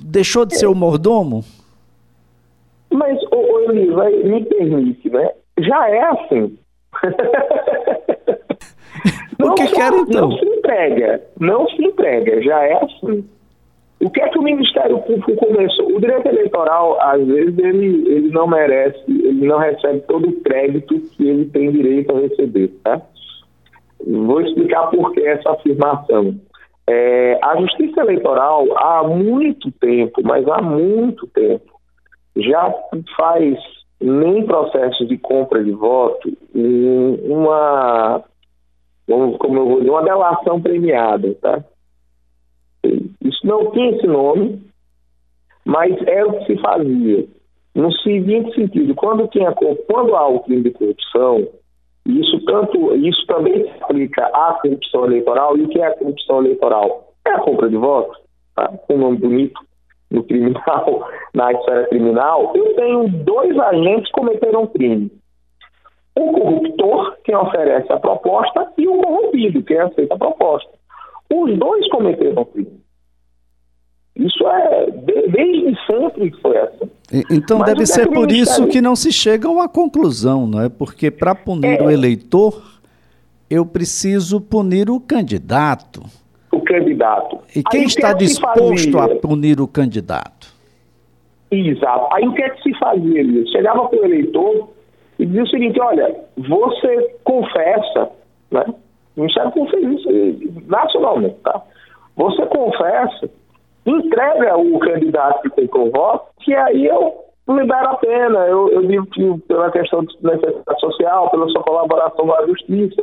deixou 0.05 0.45
de 0.45 0.57
ser 0.57 0.67
o 0.67 0.75
mordomo? 0.75 1.45
Mas, 2.91 3.17
ô, 3.31 3.37
ô 3.37 3.71
Eli, 3.71 3.87
me 4.25 4.45
permite, 4.45 5.09
né? 5.11 5.31
Já 5.59 5.89
é 5.89 6.03
assim. 6.03 6.59
o 9.41 9.55
que 9.55 9.69
querem 9.69 10.01
então? 10.01 10.29
Não 10.29 10.39
se 10.39 10.45
entrega, 10.45 11.23
não 11.39 11.69
se 11.69 11.85
entrega, 11.85 12.43
já 12.43 12.65
é 12.65 12.85
assim. 12.85 13.25
O 14.01 14.11
que 14.11 14.21
é 14.21 14.29
que 14.31 14.39
o 14.39 14.43
Ministério 14.43 14.99
Público 15.01 15.37
começou? 15.37 15.95
O 15.95 16.01
direito 16.01 16.27
eleitoral, 16.27 16.99
às 17.03 17.25
vezes, 17.27 17.57
ele, 17.59 18.11
ele 18.11 18.31
não 18.31 18.47
merece, 18.47 18.99
ele 19.07 19.47
não 19.47 19.59
recebe 19.59 20.01
todo 20.09 20.27
o 20.27 20.41
crédito 20.41 20.99
que 20.99 21.29
ele 21.29 21.45
tem 21.47 21.71
direito 21.71 22.17
a 22.17 22.21
receber, 22.21 22.69
tá? 22.83 23.03
Vou 24.07 24.41
explicar 24.41 24.87
por 24.87 25.13
que 25.13 25.21
essa 25.21 25.51
afirmação. 25.51 26.35
É, 26.93 27.39
a 27.41 27.57
Justiça 27.61 28.01
Eleitoral, 28.01 28.67
há 28.77 29.05
muito 29.05 29.71
tempo, 29.71 30.21
mas 30.25 30.45
há 30.49 30.61
muito 30.61 31.25
tempo, 31.29 31.71
já 32.37 32.75
faz 33.17 33.57
nem 34.01 34.45
processo 34.45 35.07
de 35.07 35.17
compra 35.17 35.63
de 35.63 35.71
voto 35.71 36.37
uma 36.53 38.25
como 39.07 39.57
eu 39.59 39.67
vou 39.67 39.79
dizer, 39.79 39.91
uma 39.91 40.03
delação 40.03 40.61
premiada, 40.61 41.35
tá? 41.41 41.65
Isso 42.85 43.45
não 43.45 43.71
tinha 43.73 43.91
esse 43.91 44.07
nome, 44.07 44.63
mas 45.65 45.97
era 46.07 46.29
o 46.29 46.39
que 46.39 46.47
se 46.47 46.61
fazia. 46.61 47.25
No 47.75 47.93
seguinte 47.93 48.55
sentido, 48.55 48.95
quando, 48.95 49.29
tinha, 49.29 49.53
quando 49.53 50.15
há 50.17 50.27
o 50.29 50.41
crime 50.41 50.63
de 50.63 50.71
corrupção, 50.71 51.47
isso, 52.11 52.45
tanto, 52.45 52.95
isso 52.97 53.27
também 53.27 53.63
se 53.63 53.83
aplica 53.83 54.27
à 54.27 54.59
corrupção 54.61 55.07
eleitoral, 55.07 55.57
e 55.57 55.63
o 55.63 55.69
que 55.69 55.81
é 55.81 55.87
a 55.87 55.97
corrupção 55.97 56.41
eleitoral? 56.41 57.13
É 57.27 57.31
a 57.31 57.41
compra 57.41 57.69
de 57.69 57.77
votos, 57.77 58.19
tá? 58.55 58.73
um 58.91 58.99
nome 58.99 59.19
bonito 59.19 59.61
no 60.11 60.25
criminal, 60.25 61.09
na 61.35 61.53
esfera 61.53 61.87
criminal, 61.89 62.53
eu 62.55 62.75
tenho 62.75 63.09
dois 63.25 63.59
agentes 63.59 64.07
que 64.07 64.21
cometeram 64.21 64.67
crime 64.67 65.11
o 66.17 66.33
corruptor, 66.33 67.17
quem 67.25 67.37
oferece 67.37 67.93
a 67.93 67.99
proposta, 67.99 68.73
e 68.77 68.87
o 68.87 68.99
corrompido, 68.99 69.63
quem 69.63 69.79
aceita 69.79 70.15
a 70.15 70.19
proposta. 70.19 70.71
Os 71.33 71.59
dois 71.59 71.89
cometeram 71.91 72.45
crime. 72.45 72.81
Isso 74.21 74.47
é 74.47 74.91
desde 75.29 75.75
sempre 75.87 76.31
que 76.31 76.41
foi 76.43 76.59
assim. 76.59 76.91
Então 77.31 77.59
Mas 77.61 77.69
deve 77.71 77.87
ser 77.87 78.07
por 78.07 78.31
isso 78.31 78.67
que 78.69 78.81
não 78.81 78.95
se 78.95 79.11
chega 79.11 79.49
a 79.49 79.51
uma 79.51 79.67
conclusão, 79.67 80.47
não 80.47 80.61
é? 80.61 80.69
Porque 80.69 81.11
para 81.11 81.35
punir 81.35 81.81
é, 81.81 81.83
o 81.83 81.91
eleitor, 81.91 82.63
eu 83.49 83.65
preciso 83.65 84.39
punir 84.39 84.91
o 84.91 85.01
candidato. 85.01 86.03
O 86.53 86.61
candidato. 86.61 87.39
E 87.57 87.63
quem 87.63 87.81
Aí, 87.81 87.87
está 87.87 88.13
que 88.13 88.25
disposto 88.25 88.99
a 88.99 89.09
punir 89.17 89.59
o 89.59 89.67
candidato? 89.67 90.53
Exato. 91.51 92.15
Aí 92.15 92.29
o 92.29 92.35
que 92.35 92.43
é 92.43 92.51
que 92.51 92.63
se 92.63 92.79
fazia? 92.79 93.47
Chegava 93.47 93.89
para 93.89 94.01
o 94.01 94.05
eleitor 94.05 94.69
e 95.19 95.25
dizia 95.25 95.45
o 95.45 95.49
seguinte, 95.49 95.81
olha, 95.81 96.15
você 96.37 97.17
confessa, 97.25 98.11
né? 98.51 98.67
O 99.17 99.23
Ministério 99.23 99.53
isso 99.95 100.63
nacionalmente, 100.69 101.37
tá? 101.43 101.63
Você 102.17 102.45
confessa, 102.47 103.31
entrega 103.87 104.57
o 104.57 104.79
candidato 104.79 105.43
que 105.43 105.51
tem 105.51 105.67
com 105.67 105.91
voto, 105.91 106.27
que 106.41 106.55
aí 106.55 106.87
eu 106.87 107.15
libero 107.49 107.89
a 107.89 107.97
pena. 107.97 108.39
Eu, 108.47 108.69
eu 108.71 108.83
digo 108.87 109.07
que 109.07 109.39
pela 109.49 109.71
questão 109.71 110.05
de 110.05 110.15
necessidade 110.23 110.81
social, 110.81 111.31
pela 111.31 111.49
sua 111.49 111.63
colaboração 111.63 112.27
com 112.27 112.35
a 112.35 112.47
justiça. 112.47 113.03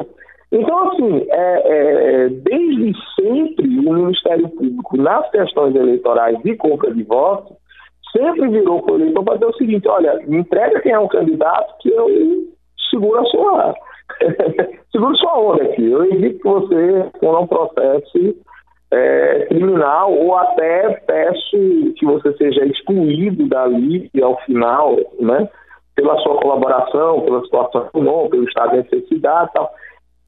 Então, 0.51 0.89
assim, 0.89 1.25
é, 1.29 1.62
é, 1.65 2.29
desde 2.29 2.93
sempre 3.19 3.67
o 3.67 3.93
Ministério 3.93 4.48
Público, 4.50 4.98
nas 4.98 5.29
questões 5.31 5.75
eleitorais 5.75 6.41
de 6.41 6.55
compra 6.55 6.93
de 6.93 7.03
votos, 7.03 7.57
sempre 8.15 8.48
virou 8.48 8.81
para 8.81 8.93
o 8.93 8.98
eleitor 8.98 9.24
dizer 9.34 9.46
o 9.46 9.57
seguinte, 9.57 9.88
olha, 9.89 10.19
entrega 10.27 10.79
quem 10.79 10.93
é 10.93 11.00
um 11.00 11.10
candidato 11.10 11.77
que 11.79 11.89
eu 11.89 12.07
seguro 12.89 13.19
a 13.19 13.25
sua, 13.25 13.75
seguro 14.91 15.17
sua 15.17 15.38
onda 15.38 15.63
aqui. 15.63 15.91
Eu 15.91 16.05
evito 16.05 16.39
que 16.39 16.48
você 16.48 17.10
for 17.19 17.41
um 17.41 17.48
processo 17.48 18.36
é, 18.91 19.46
criminal 19.48 20.13
ou 20.13 20.36
até 20.36 20.89
peço 21.06 21.94
que 21.96 22.06
você 22.06 22.34
seja 22.38 22.65
excluído 22.65 23.48
dali 23.48 24.10
ao 24.22 24.38
final, 24.41 24.96
né? 25.20 25.48
Pela 25.96 26.17
sua 26.20 26.38
colaboração, 26.38 27.22
pela 27.22 27.41
situação 27.41 27.88
econômica, 27.88 28.29
pelo 28.32 28.44
estado 28.44 28.72
de 28.72 28.77
necessidade 28.77 29.50
e 29.50 29.53
tal. 29.53 29.74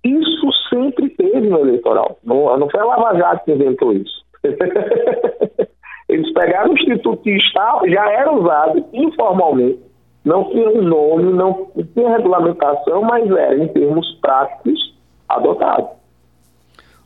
Isso 0.03 0.51
sempre 0.69 1.09
teve 1.09 1.47
no 1.47 1.59
eleitoral. 1.59 2.17
Não, 2.23 2.57
não 2.57 2.69
foi 2.69 2.79
a 2.79 2.85
Lava 2.85 3.17
Jato 3.17 3.45
que 3.45 3.51
inventou 3.51 3.93
isso. 3.93 4.25
Eles 6.09 6.33
pegaram 6.33 6.71
o 6.71 6.73
Instituto 6.73 7.21
que 7.21 7.37
já 7.39 8.11
era 8.11 8.33
usado 8.33 8.83
informalmente, 8.91 9.79
não 10.25 10.43
tinha 10.49 10.67
um 10.69 10.81
nome, 10.81 11.31
não 11.31 11.67
tinha 11.93 12.17
regulamentação, 12.17 13.03
mas 13.03 13.29
era 13.29 13.55
em 13.55 13.67
termos 13.67 14.11
práticos 14.19 14.97
adotado. 15.29 15.98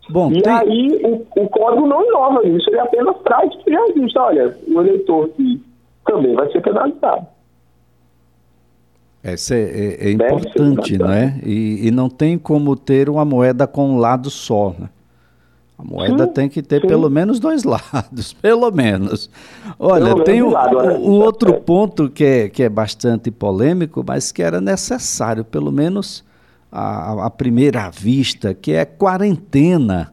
Bom, 0.10 0.31
e 0.31 0.41
tem... 0.41 0.51
aí 0.51 1.01
o, 1.03 1.41
o, 1.41 1.50
código 1.50 1.88
não 1.88 2.05
inova 2.05 2.45
isso, 2.48 2.69
ele 2.69 2.79
apenas 2.79 3.15
traz 3.24 3.55
que 3.57 3.72
já 3.72 3.88
existe. 3.88 4.17
Olha, 4.17 4.57
o 4.67 4.81
eleitor 4.81 5.29
que 5.29 5.62
também 6.05 6.36
vai 6.36 6.51
ser 6.51 6.62
penalizado. 6.62 7.27
Essa 9.24 9.55
é, 9.55 9.60
é, 9.60 10.07
é 10.07 10.12
importante, 10.12 10.98
não 10.98 11.10
é? 11.10 11.39
E, 11.45 11.88
e, 11.88 11.91
não 11.91 12.10
tem 12.10 12.38
como 12.38 12.75
ter 12.75 13.10
uma 13.10 13.24
moeda 13.24 13.65
com 13.65 13.91
um 13.91 13.98
lado 13.98 14.29
só, 14.29 14.75
né? 14.77 14.89
A 15.77 15.83
moeda 15.83 16.25
sim, 16.25 16.33
tem 16.33 16.50
que 16.50 16.62
ter 16.62 16.81
sim. 16.81 16.88
pelo 16.88 17.10
menos 17.10 17.39
dois 17.39 17.63
lados, 17.65 18.33
pelo 18.33 18.69
menos. 18.69 19.29
Olha, 19.79 20.07
pelo 20.07 20.24
tem 20.25 20.43
um, 20.43 20.50
lado, 20.50 20.77
né? 20.77 20.98
um, 20.98 21.22
outro 21.22 21.53
ponto 21.62 22.10
que 22.10 22.24
é, 22.24 22.50
que 22.50 22.63
é 22.63 22.69
bastante 22.69 23.31
polêmico, 23.31 24.03
mas 24.05 24.31
que 24.31 24.43
era 24.43 24.60
necessário, 24.60 25.45
pelo 25.45 25.72
menos 25.72 26.24
a 26.75 27.30
primeira 27.30 27.88
vista, 27.92 28.56
que 28.56 28.72
é 28.72 28.84
quarentena 28.84 30.12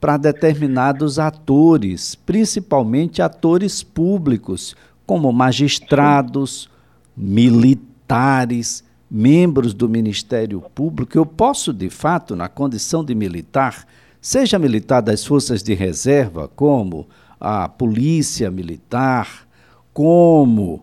para 0.00 0.16
determinados 0.16 1.18
atores, 1.18 2.14
principalmente 2.14 3.20
atores 3.20 3.82
públicos, 3.82 4.74
como 5.06 5.30
magistrados, 5.30 6.70
militares, 7.14 8.82
membros 9.10 9.74
do 9.74 9.86
Ministério 9.86 10.62
Público. 10.74 11.18
Eu 11.18 11.26
posso, 11.26 11.74
de 11.74 11.90
fato, 11.90 12.34
na 12.34 12.48
condição 12.48 13.04
de 13.04 13.14
militar, 13.14 13.86
seja 14.18 14.58
militar 14.58 15.02
das 15.02 15.26
forças 15.26 15.62
de 15.62 15.74
reserva, 15.74 16.48
como 16.48 17.06
a 17.38 17.68
polícia 17.68 18.50
militar, 18.50 19.46
como 19.92 20.82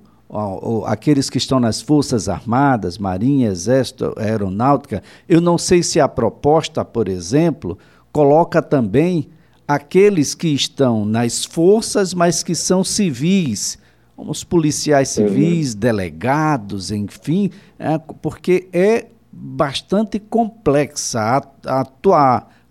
aqueles 0.86 1.29
que 1.29 1.38
estão 1.38 1.59
nas 1.59 1.81
Forças 1.81 2.29
Armadas, 2.29 2.98
Marinha, 2.98 3.50
Exército, 3.50 4.13
Aeronáutica, 4.15 5.01
eu 5.27 5.41
não 5.41 5.57
sei 5.57 5.81
se 5.81 6.00
a 6.00 6.07
proposta, 6.07 6.86
por 6.86 7.07
exemplo, 7.07 7.77
coloca 8.12 8.62
também 8.62 9.29
aqueles 9.67 10.36
que 10.36 10.50
estão 10.50 11.03
nas 11.03 11.45
forças, 11.45 12.13
mas 12.13 12.43
que 12.43 12.53
são 12.53 12.83
civis, 12.83 13.77
como 14.15 14.31
os 14.31 14.43
policiais 14.43 15.15
uhum. 15.17 15.27
civis, 15.27 15.74
uhum. 15.74 15.79
delegados, 15.79 16.91
enfim, 16.91 17.50
é, 17.77 17.98
porque 17.98 18.67
é 18.71 19.07
bastante 19.31 20.19
complexa 20.19 21.19
a, 21.21 21.43
a, 21.65 21.86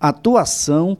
a 0.00 0.08
atuação 0.08 0.98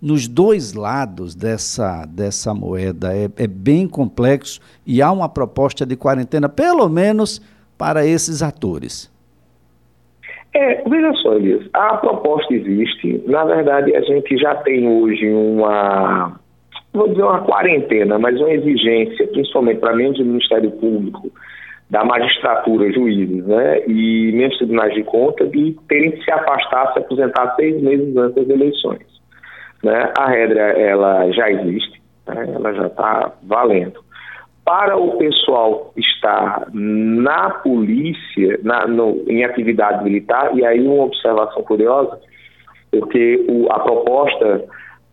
nos 0.00 0.28
dois 0.28 0.74
lados 0.74 1.34
dessa, 1.34 2.06
dessa 2.06 2.54
moeda. 2.54 3.14
É, 3.14 3.24
é, 3.36 3.46
bem 3.46 3.88
complexo 3.88 4.60
e 4.86 5.02
há 5.02 5.10
uma 5.10 5.28
proposta 5.28 5.84
de 5.84 5.96
quarentena, 5.96 6.48
pelo 6.48 6.88
menos 6.88 7.40
para 7.76 8.06
esses 8.06 8.42
atores. 8.42 9.12
É, 10.54 10.82
veja 10.88 11.12
só, 11.14 11.34
Elias, 11.34 11.68
a 11.72 11.96
proposta 11.98 12.54
existe. 12.54 13.22
Na 13.26 13.44
verdade, 13.44 13.94
a 13.94 14.00
gente 14.00 14.36
já 14.38 14.54
tem 14.56 14.88
hoje 14.88 15.28
uma, 15.30 16.40
vou 16.92 17.08
dizer 17.08 17.22
uma 17.22 17.42
quarentena, 17.42 18.18
mas 18.18 18.38
uma 18.40 18.50
exigência, 18.50 19.26
principalmente 19.28 19.78
para 19.78 19.94
membros 19.94 20.18
do 20.18 20.24
Ministério 20.24 20.70
Público, 20.72 21.30
da 21.90 22.04
magistratura, 22.04 22.92
juízes, 22.92 23.46
né, 23.46 23.82
e 23.86 24.32
membros 24.32 24.58
tribunais 24.58 24.94
de 24.94 25.02
conta, 25.04 25.46
de 25.46 25.76
terem 25.88 26.12
que 26.12 26.24
se 26.24 26.30
afastar, 26.30 26.92
se 26.92 26.98
aposentar 26.98 27.54
seis 27.56 27.80
meses 27.82 28.16
antes 28.16 28.34
das 28.34 28.48
eleições. 28.48 29.07
Né? 29.82 30.12
A 30.16 30.28
regra 30.28 30.60
ela 30.78 31.30
já 31.32 31.50
existe, 31.50 32.02
né? 32.26 32.52
ela 32.54 32.74
já 32.74 32.86
está 32.86 33.32
valendo. 33.42 34.00
Para 34.64 34.96
o 34.98 35.16
pessoal 35.16 35.92
estar 35.96 36.66
na 36.72 37.50
polícia, 37.50 38.60
na, 38.62 38.86
no, 38.86 39.24
em 39.26 39.44
atividade 39.44 40.04
militar, 40.04 40.54
e 40.54 40.64
aí 40.64 40.86
uma 40.86 41.04
observação 41.04 41.62
curiosa, 41.62 42.18
porque 42.90 43.46
o, 43.48 43.72
a 43.72 43.80
proposta 43.80 44.64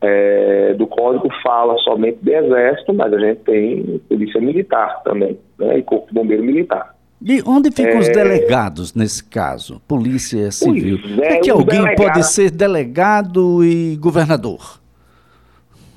é, 0.01 0.74
do 0.74 0.86
Código 0.88 1.29
fala 1.41 1.77
somente 1.77 2.19
de 2.22 2.34
Exército, 2.34 2.93
mas 2.93 3.13
a 3.13 3.19
gente 3.19 3.41
tem 3.41 4.01
Polícia 4.10 4.41
Militar 4.41 5.01
também, 5.03 5.39
né, 5.57 5.77
e 5.77 5.84
Corpo 5.84 6.13
Bombeiro 6.13 6.43
Militar. 6.43 6.94
E 7.22 7.41
onde 7.45 7.72
ficam 7.72 7.93
é... 7.93 8.00
os 8.00 8.10
delegados 8.10 8.93
nesse 8.93 9.24
caso? 9.24 9.81
Polícia 9.88 10.51
Civil. 10.51 11.00
É, 11.22 11.36
é 11.36 11.39
que 11.39 11.50
alguém 11.50 11.81
delegado... 11.81 11.95
pode 11.95 12.24
ser 12.27 12.51
delegado 12.51 13.63
e 13.63 13.95
governador? 13.98 14.79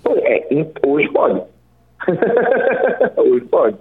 É, 0.07 0.67
hoje 0.87 1.09
pode. 1.09 1.43
hoje 3.17 3.45
pode. 3.47 3.77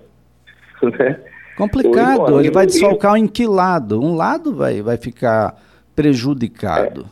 Né? 0.81 1.19
Complicado, 1.57 2.21
hoje 2.21 2.31
pode. 2.31 2.47
ele 2.47 2.51
vai 2.51 2.65
desfalcar 2.65 3.15
em 3.15 3.27
que 3.27 3.47
lado? 3.47 4.01
Um 4.01 4.15
lado 4.15 4.53
vai, 4.53 4.81
vai 4.81 4.97
ficar 4.97 5.55
prejudicado. 5.95 7.05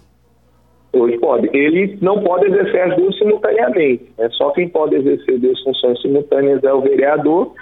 É. 0.94 0.98
Hoje 0.98 1.18
pode. 1.18 1.50
Ele 1.54 1.98
não 2.02 2.24
pode 2.24 2.46
exercer 2.46 2.82
as 2.82 2.96
duas 2.96 3.18
simultaneamente. 3.18 4.12
É 4.18 4.30
só 4.30 4.52
quem 4.52 4.70
pode 4.70 4.96
exercer 4.96 5.40
duas 5.40 5.60
funções 5.62 6.02
simultâneas 6.02 6.64
é 6.64 6.74
o 6.74 6.82
vereador, 6.82 7.54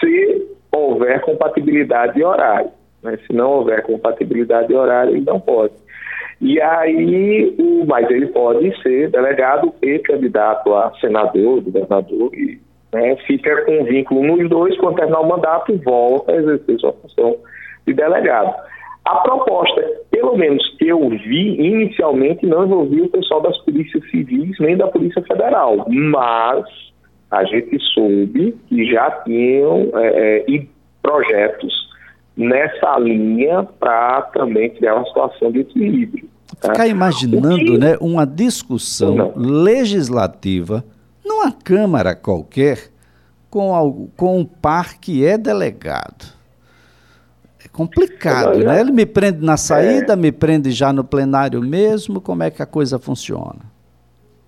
se 0.00 0.49
houver 0.90 1.20
compatibilidade 1.20 2.14
de 2.14 2.24
horário. 2.24 2.70
Né? 3.02 3.18
Se 3.26 3.32
não 3.32 3.50
houver 3.50 3.82
compatibilidade 3.82 4.68
de 4.68 4.74
horário, 4.74 5.14
ele 5.14 5.24
não 5.24 5.40
pode. 5.40 5.74
E 6.40 6.60
aí, 6.60 7.54
mas 7.86 8.10
ele 8.10 8.26
pode 8.28 8.74
ser 8.82 9.10
delegado 9.10 9.74
e 9.82 9.98
candidato 9.98 10.74
a 10.74 10.92
senador, 10.98 11.60
governador, 11.60 12.34
e 12.34 12.58
né, 12.92 13.16
fica 13.26 13.64
com 13.64 13.84
vínculo 13.84 14.22
nos 14.22 14.48
dois, 14.48 14.76
quando 14.78 14.96
terminar 14.96 15.20
o 15.20 15.28
mandato, 15.28 15.76
volta 15.84 16.32
a 16.32 16.36
exercer 16.36 16.80
sua 16.80 16.92
função 16.94 17.36
de 17.86 17.92
delegado. 17.92 18.54
A 19.04 19.16
proposta, 19.16 19.82
pelo 20.10 20.36
menos 20.36 20.62
que 20.78 20.88
eu 20.88 21.08
vi 21.08 21.56
inicialmente, 21.60 22.46
não 22.46 22.64
envolvia 22.64 23.04
o 23.04 23.08
pessoal 23.08 23.40
das 23.42 23.56
polícias 23.58 24.02
civis 24.10 24.58
nem 24.60 24.76
da 24.76 24.86
Polícia 24.88 25.22
Federal, 25.22 25.86
mas 25.88 26.64
a 27.30 27.44
gente 27.44 27.78
soube 27.94 28.56
que 28.68 28.90
já 28.90 29.10
tinham 29.24 29.90
é, 29.94 30.06
é, 30.06 30.44
projetos 31.02 31.90
nessa 32.36 32.98
linha 32.98 33.64
para 33.78 34.22
também 34.32 34.70
criar 34.70 34.96
uma 34.96 35.06
situação 35.06 35.52
de 35.52 35.60
equilíbrio. 35.60 36.28
Tá? 36.60 36.72
Ficar 36.72 36.86
imaginando 36.86 37.56
que... 37.56 37.78
né, 37.78 37.96
uma 38.00 38.26
discussão 38.26 39.14
Não. 39.14 39.32
legislativa 39.36 40.84
numa 41.24 41.52
Câmara 41.52 42.14
qualquer 42.14 42.78
com, 43.48 44.08
com 44.16 44.38
um 44.38 44.44
par 44.44 44.98
que 44.98 45.24
é 45.24 45.36
delegado. 45.36 46.40
É 47.64 47.68
complicado, 47.68 48.58
né? 48.58 48.80
Ele 48.80 48.90
me 48.90 49.04
prende 49.04 49.44
na 49.44 49.56
saída, 49.56 50.14
é... 50.14 50.16
me 50.16 50.32
prende 50.32 50.70
já 50.70 50.92
no 50.92 51.04
plenário 51.04 51.60
mesmo, 51.60 52.20
como 52.20 52.42
é 52.42 52.50
que 52.50 52.62
a 52.62 52.66
coisa 52.66 52.98
funciona? 52.98 53.60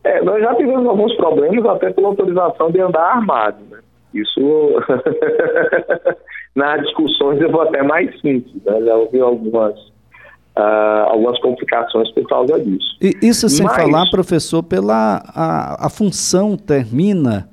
É, 0.05 0.23
nós 0.23 0.41
já 0.41 0.55
tivemos 0.55 0.87
alguns 0.87 1.15
problemas 1.17 1.65
até 1.67 1.93
pela 1.93 2.09
autorização 2.09 2.71
de 2.71 2.81
andar 2.81 3.03
armado. 3.03 3.59
Né? 3.71 3.79
Isso, 4.15 4.41
nas 6.55 6.83
discussões, 6.83 7.41
eu 7.41 7.51
vou 7.51 7.63
até 7.63 7.83
mais 7.83 8.11
simples. 8.21 8.63
Né? 8.65 8.83
Já 8.83 8.97
ouvi 8.97 9.21
algumas, 9.21 9.75
uh, 10.57 11.09
algumas 11.09 11.39
complicações 11.41 12.11
por 12.13 12.27
causa 12.29 12.61
disso. 12.61 12.97
E 13.01 13.17
isso 13.23 13.49
sem 13.49 13.67
Mas, 13.67 13.77
falar, 13.77 14.11
professor, 14.11 14.63
pela 14.63 15.23
a, 15.35 15.87
a 15.87 15.91
função 15.91 16.57
termina 16.57 17.49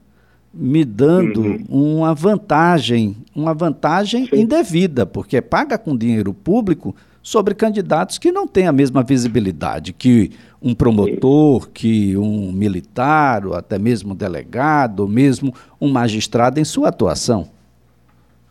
me 0.53 0.83
dando 0.83 1.41
uhum. 1.41 1.97
uma 1.99 2.13
vantagem, 2.13 3.15
uma 3.35 3.53
vantagem 3.53 4.25
Sim. 4.25 4.41
indevida, 4.41 5.05
porque 5.05 5.41
paga 5.41 5.77
com 5.77 5.95
dinheiro 5.95 6.33
público 6.33 6.95
sobre 7.21 7.53
candidatos 7.53 8.17
que 8.17 8.31
não 8.31 8.47
têm 8.47 8.67
a 8.67 8.71
mesma 8.71 9.03
visibilidade 9.03 9.93
que 9.93 10.31
um 10.61 10.73
promotor, 10.73 11.69
que 11.69 12.17
um 12.17 12.51
militar, 12.51 13.45
ou 13.45 13.53
até 13.53 13.77
mesmo 13.77 14.13
um 14.13 14.15
delegado, 14.15 15.01
ou 15.01 15.07
mesmo 15.07 15.53
um 15.79 15.89
magistrado 15.89 16.59
em 16.59 16.65
sua 16.65 16.89
atuação. 16.89 17.47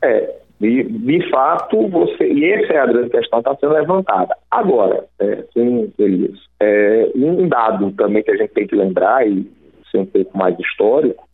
É, 0.03 0.38
de, 0.61 0.83
de 0.83 1.31
fato, 1.31 1.89
você. 1.89 2.33
E 2.33 2.45
essa 2.53 2.73
é 2.73 2.79
a 2.79 2.87
grande 2.87 3.11
questão 3.11 3.43
que 3.43 3.49
está 3.49 3.61
sendo 3.61 3.75
levantada. 3.75 4.35
Agora, 4.51 5.05
é, 5.21 5.45
sim, 5.53 5.93
Elias, 5.99 6.39
é, 6.61 7.11
um 7.15 7.49
dado 7.49 7.93
também 7.93 8.23
que 8.23 8.31
a 8.33 8.37
gente 8.37 8.53
tem 8.53 8.67
que 8.67 8.75
lembrar, 8.75 9.27
e 9.27 9.49
ser 9.91 9.99
um 9.99 10.07
pouco 10.07 10.37
mais 10.37 10.59
histórico, 10.59 11.29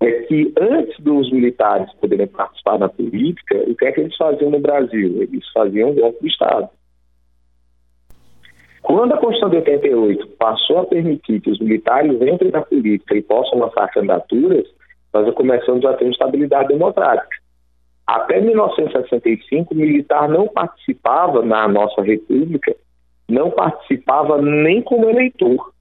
é 0.00 0.10
que 0.22 0.52
antes 0.58 0.98
dos 1.00 1.30
militares 1.30 1.92
poderem 1.94 2.26
participar 2.26 2.78
da 2.78 2.88
política, 2.88 3.56
o 3.66 3.74
que 3.74 3.86
é 3.86 3.92
que 3.92 4.00
eles 4.00 4.16
faziam 4.16 4.50
no 4.50 4.58
Brasil? 4.58 5.22
Eles 5.22 5.46
faziam 5.52 5.94
golpe 5.94 6.22
de 6.22 6.28
Estado. 6.28 6.68
Quando 8.82 9.12
a 9.12 9.16
Constituição 9.16 9.50
de 9.50 9.56
88 9.56 10.26
passou 10.38 10.78
a 10.78 10.84
permitir 10.84 11.40
que 11.40 11.50
os 11.50 11.58
militares 11.58 12.12
entrem 12.20 12.50
na 12.50 12.60
política 12.60 13.16
e 13.16 13.22
possam 13.22 13.58
lançar 13.58 13.90
candidaturas, 13.92 14.66
nós 15.12 15.32
começamos 15.34 15.84
a 15.86 15.94
ter 15.94 16.10
estabilidade 16.10 16.68
democrática. 16.68 17.43
Até 18.06 18.40
1965, 18.40 19.72
o 19.72 19.76
militar 19.76 20.28
não 20.28 20.46
participava 20.46 21.42
na 21.42 21.66
nossa 21.66 22.02
república, 22.02 22.74
não 23.28 23.50
participava 23.50 24.40
nem 24.40 24.82
como 24.82 25.08
eleitor. 25.08 25.72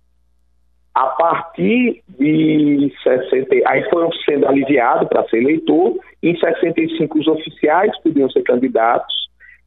A 0.96 1.08
partir 1.08 2.02
de 2.08 2.94
60, 3.02 3.56
aí 3.66 3.90
foram 3.90 4.10
sendo 4.30 4.48
aliviados 4.48 5.10
para 5.10 5.28
ser 5.28 5.42
eleitor. 5.42 5.98
Em 6.22 6.38
65, 6.38 7.20
os 7.20 7.28
oficiais 7.28 7.92
podiam 8.02 8.30
ser 8.30 8.44
candidatos 8.44 9.14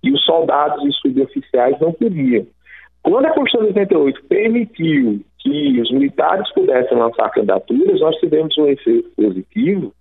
e 0.02 0.12
os 0.12 0.24
soldados 0.24 0.84
e 0.84 0.92
suboficiais 0.92 1.78
não 1.80 1.92
podiam. 1.92 2.46
Quando 3.02 3.26
a 3.26 3.34
Constituição 3.34 3.72
de 3.72 3.80
88 3.80 4.24
permitiu 4.28 5.20
que 5.40 5.80
os 5.80 5.90
militares 5.92 6.50
pudessem 6.54 6.96
lançar 6.96 7.30
candidaturas, 7.30 8.00
nós 8.00 8.16
tivemos 8.16 8.56
um 8.56 8.66
efeito 8.66 9.10
positivo 9.16 9.92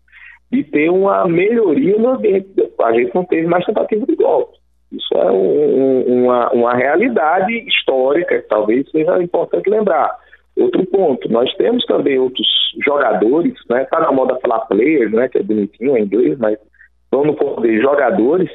de 0.51 0.63
ter 0.63 0.89
uma 0.89 1.27
melhoria 1.27 1.97
no 1.97 2.09
ambiente. 2.11 2.47
A 2.81 2.93
gente 2.93 3.13
não 3.13 3.25
teve 3.25 3.47
mais 3.47 3.65
tentativa 3.65 4.05
de 4.05 4.15
golpe. 4.15 4.57
Isso 4.91 5.13
é 5.15 5.31
um, 5.31 6.23
uma, 6.23 6.49
uma 6.51 6.73
realidade 6.73 7.53
histórica 7.67 8.41
que 8.41 8.47
talvez 8.47 8.89
seja 8.91 9.21
importante 9.21 9.69
lembrar. 9.69 10.15
Outro 10.55 10.85
ponto, 10.85 11.29
nós 11.29 11.53
temos 11.55 11.85
também 11.85 12.17
outros 12.17 12.47
jogadores, 12.85 13.53
né? 13.69 13.83
Está 13.83 13.99
na 13.99 14.11
moda 14.11 14.39
falar 14.39 14.59
players, 14.67 15.11
né? 15.11 15.27
Que 15.27 15.39
é 15.39 15.43
bonitinho 15.43 15.97
em 15.97 16.03
inglês, 16.03 16.37
mas 16.37 16.57
vamos 17.11 17.35
poder 17.35 17.81
jogadores 17.81 18.49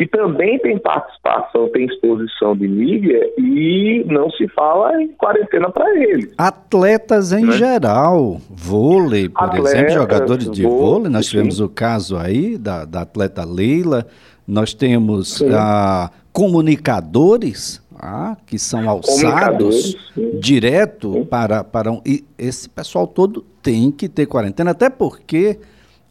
que 0.00 0.06
também 0.06 0.58
tem 0.60 0.78
participação, 0.78 1.68
tem 1.68 1.84
exposição 1.84 2.56
de 2.56 2.66
mídia 2.66 3.20
e 3.36 4.02
não 4.06 4.30
se 4.30 4.48
fala 4.48 5.02
em 5.02 5.08
quarentena 5.08 5.68
para 5.70 5.94
eles. 5.94 6.32
Atletas 6.38 7.34
em 7.34 7.44
né? 7.44 7.52
geral, 7.52 8.40
vôlei, 8.48 9.28
por 9.28 9.44
Atletas, 9.44 9.74
exemplo, 9.74 9.92
jogadores 9.92 10.50
de 10.50 10.62
vôlei, 10.62 10.80
vôlei 10.80 11.10
nós 11.10 11.26
tivemos 11.26 11.56
sim. 11.58 11.64
o 11.64 11.68
caso 11.68 12.16
aí 12.16 12.56
da, 12.56 12.86
da 12.86 13.02
atleta 13.02 13.44
Leila, 13.44 14.06
nós 14.48 14.72
temos 14.72 15.42
ah, 15.52 16.10
comunicadores, 16.32 17.82
ah, 17.94 18.38
que 18.46 18.58
são 18.58 18.88
alçados 18.88 19.98
direto 20.40 21.26
para, 21.26 21.62
para 21.62 21.92
um. 21.92 22.00
E 22.06 22.24
esse 22.38 22.70
pessoal 22.70 23.06
todo 23.06 23.44
tem 23.62 23.92
que 23.92 24.08
ter 24.08 24.24
quarentena, 24.24 24.70
até 24.70 24.88
porque, 24.88 25.58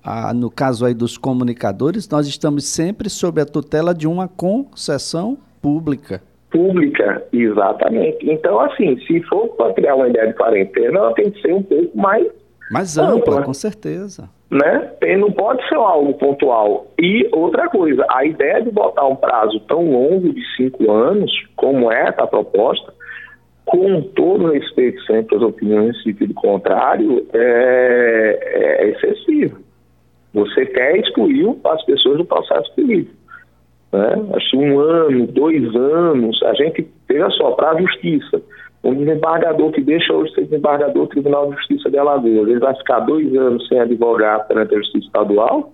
ah, 0.03 0.33
no 0.33 0.49
caso 0.49 0.85
aí 0.85 0.93
dos 0.93 1.17
comunicadores, 1.17 2.07
nós 2.09 2.27
estamos 2.27 2.65
sempre 2.65 3.09
sob 3.09 3.41
a 3.41 3.45
tutela 3.45 3.93
de 3.93 4.07
uma 4.07 4.27
concessão 4.27 5.37
pública. 5.61 6.21
Pública, 6.51 7.23
exatamente. 7.31 8.29
Então, 8.29 8.59
assim, 8.59 8.97
se 9.05 9.21
for 9.23 9.49
para 9.49 9.73
criar 9.73 9.95
uma 9.95 10.07
ideia 10.07 10.27
de 10.27 10.33
quarentena, 10.33 10.99
ela 10.99 11.13
tem 11.13 11.29
que 11.29 11.41
ser 11.41 11.53
um 11.53 11.63
pouco 11.63 11.97
mais. 11.97 12.27
Mais 12.71 12.97
ampla, 12.97 13.15
ampla. 13.15 13.41
com 13.43 13.53
certeza 13.53 14.29
né? 14.49 14.91
Não 15.17 15.31
pode 15.31 15.67
ser 15.67 15.75
algo 15.75 16.13
pontual. 16.15 16.87
E 16.99 17.27
outra 17.31 17.69
coisa, 17.69 18.05
a 18.09 18.25
ideia 18.25 18.61
de 18.61 18.71
botar 18.71 19.05
um 19.05 19.15
prazo 19.15 19.59
tão 19.61 19.91
longo 19.91 20.33
de 20.33 20.41
cinco 20.55 20.91
anos, 20.91 21.31
como 21.55 21.91
é 21.91 22.09
a 22.09 22.27
proposta, 22.27 22.93
com 23.65 24.01
todo 24.01 24.51
respeito 24.51 24.99
sempre 25.03 25.35
às 25.35 25.43
opiniões 25.43 25.95
em 25.97 26.03
sentido 26.03 26.33
contrário, 26.33 27.27
é, 27.31 28.39
é 28.81 28.89
excessivo. 28.89 29.59
Você 30.39 30.65
quer 30.65 30.97
excluir 30.97 31.55
as 31.65 31.83
pessoas 31.85 32.17
do 32.17 32.25
processo 32.25 32.73
político. 32.75 33.15
Né? 33.91 34.15
Acho 34.35 34.57
um 34.57 34.79
ano, 34.79 35.27
dois 35.27 35.75
anos, 35.75 36.41
a 36.43 36.53
gente 36.53 36.83
teve 37.07 37.29
só 37.31 37.51
para 37.51 37.71
a 37.71 37.81
justiça 37.81 38.41
um 38.83 38.93
desembargador 38.93 39.71
que 39.71 39.81
deixa 39.81 40.13
hoje 40.13 40.33
ser 40.33 40.45
desembargador 40.45 41.03
do 41.03 41.07
Tribunal 41.07 41.49
de 41.49 41.57
Justiça 41.57 41.89
de 41.89 41.97
Alagoas, 41.97 42.47
ele 42.47 42.59
vai 42.59 42.73
ficar 42.75 42.99
dois 43.01 43.35
anos 43.35 43.67
sem 43.67 43.79
advogado 43.79 44.47
perante 44.47 44.73
a 44.73 44.77
Justiça 44.77 45.05
Estadual, 45.05 45.73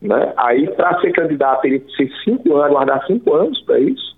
né? 0.00 0.32
aí 0.36 0.68
para 0.68 1.00
ser 1.00 1.12
candidato 1.12 1.64
ele 1.64 1.84
ser 1.96 2.08
cinco 2.24 2.56
anos, 2.56 2.70
guardar 2.70 3.04
cinco 3.06 3.34
anos 3.34 3.60
para 3.62 3.80
isso. 3.80 4.16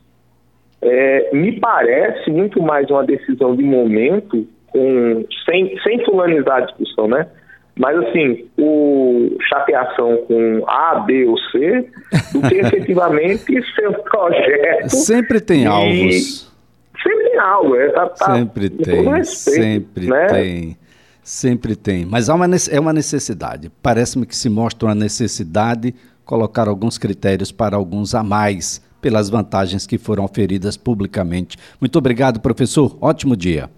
É, 0.83 1.35
me 1.35 1.59
parece 1.59 2.31
muito 2.31 2.63
mais 2.63 2.91
uma 2.91 3.05
decisão 3.05 3.57
de 3.57 3.63
momento, 3.63 4.47
com, 4.67 5.25
sem, 5.47 5.79
sem 5.81 6.05
fulanizar 6.05 6.57
a 6.57 6.67
discussão, 6.67 7.09
né? 7.09 7.27
Mas, 7.77 7.99
assim, 7.99 8.47
o 8.57 9.37
chateação 9.49 10.19
com 10.29 10.63
A, 10.69 11.01
B 11.01 11.27
ou 11.27 11.37
C, 11.51 11.89
do 12.33 12.41
que 12.49 12.55
efetivamente 12.61 13.61
ser 13.75 13.89
um 13.89 13.95
projeto. 13.95 14.91
Sempre 14.91 15.41
tem 15.41 15.67
alvos 15.67 16.55
sempre 17.05 17.31
tem 17.31 17.39
algo. 17.39 17.77
É, 17.77 17.89
tá, 17.91 18.09
tá, 18.09 18.35
sempre 18.35 18.71
tem, 18.71 19.05
respeito, 19.05 19.63
sempre 19.63 20.07
né? 20.07 20.27
tem. 20.27 20.79
Sempre 21.23 21.77
tem. 21.77 22.05
Mas 22.05 22.29
há 22.29 22.35
uma, 22.35 22.47
é 22.71 22.81
uma 22.81 22.93
necessidade. 22.93 23.71
Parece-me 23.83 24.27
que 24.27 24.37
se 24.37 24.49
mostra 24.49 24.89
uma 24.89 24.95
necessidade 24.95 25.95
colocar 26.25 26.69
alguns 26.69 26.99
critérios 26.99 27.53
para 27.53 27.77
alguns 27.77 28.15
a 28.15 28.23
mais 28.23 28.83
pelas 29.01 29.29
vantagens 29.29 29.87
que 29.87 29.99
foram 29.99 30.25
oferidas 30.25 30.77
publicamente. 30.77 31.59
Muito 31.81 31.99
obrigado, 31.99 32.41
professor. 32.41 32.97
Ótimo 33.01 33.37
dia. 33.37 33.71